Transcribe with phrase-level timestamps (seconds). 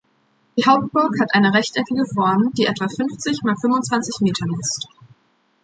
[0.57, 4.87] Die Hauptburg hat eine rechteckige Form die etwa fünfzig mal fünfundzwanzig Meter misst.